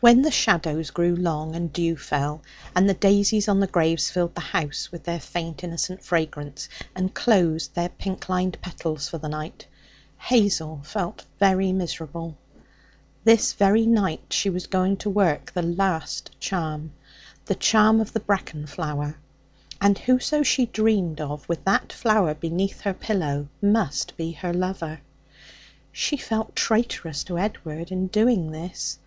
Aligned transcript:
When 0.00 0.22
the 0.22 0.32
shadows 0.32 0.90
grew 0.90 1.14
long 1.14 1.54
and 1.54 1.72
dew 1.72 1.96
fell, 1.96 2.42
and 2.74 2.88
the 2.88 2.92
daisies 2.94 3.46
on 3.46 3.60
the 3.60 3.68
graves 3.68 4.10
filled 4.10 4.34
the 4.34 4.40
house 4.40 4.90
with 4.90 5.04
their 5.04 5.20
faint, 5.20 5.62
innocent 5.62 6.02
fragrance, 6.04 6.68
and 6.92 7.14
closed 7.14 7.72
their 7.76 7.88
pink 7.88 8.28
lined 8.28 8.60
petals 8.60 9.08
for 9.08 9.18
the 9.18 9.28
night, 9.28 9.68
Hazel 10.16 10.80
felt 10.82 11.24
very 11.38 11.70
miserable. 11.70 12.36
This 13.22 13.52
very 13.52 13.86
night 13.86 14.24
she 14.32 14.50
was 14.50 14.66
going 14.66 14.96
to 14.96 15.08
work 15.08 15.52
the 15.52 15.62
last 15.62 16.32
charm 16.40 16.90
the 17.44 17.54
charm 17.54 18.00
of 18.00 18.14
the 18.14 18.18
bracken 18.18 18.66
flower 18.66 19.18
and 19.80 19.98
whoso 19.98 20.42
she 20.42 20.66
dreamed 20.66 21.20
of 21.20 21.48
with 21.48 21.62
that 21.64 21.92
flower 21.92 22.34
beneath 22.34 22.80
her 22.80 22.92
pillow 22.92 23.46
must 23.62 24.16
be 24.16 24.32
her 24.32 24.52
lover. 24.52 25.00
She 25.92 26.16
felt 26.16 26.56
traitorous 26.56 27.22
to 27.22 27.38
Edward 27.38 27.92
in 27.92 28.08
doing 28.08 28.50
this. 28.50 28.98